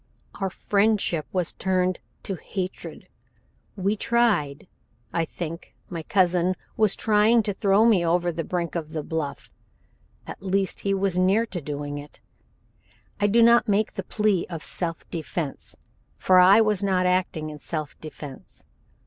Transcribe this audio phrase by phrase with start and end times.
[0.33, 3.07] Our friendship was turned to hatred.
[3.75, 4.65] We tried
[5.13, 9.51] I think my cousin was trying to throw me over the brink of the bluff
[10.25, 12.19] at least he was near doing it.
[13.19, 15.75] I do not make the plea of self defense
[16.17, 18.65] for I was not acting in self defense.